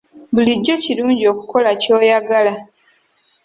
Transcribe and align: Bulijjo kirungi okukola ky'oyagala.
Bulijjo 0.33 0.73
kirungi 0.83 1.23
okukola 1.33 1.69
ky'oyagala. 1.81 2.53